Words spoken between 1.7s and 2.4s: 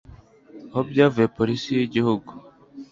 y Igihugu